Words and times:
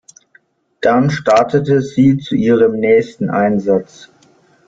Dann 0.81 1.11
startete 1.11 1.79
sie 1.83 2.17
zu 2.17 2.33
ihrem 2.33 2.71
nächsten 2.79 3.29
Einsatz. 3.29 4.09